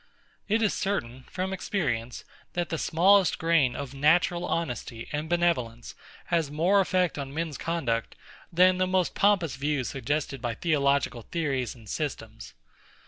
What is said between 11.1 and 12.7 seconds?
theories and systems.